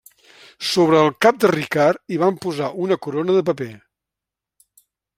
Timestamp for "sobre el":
0.69-1.11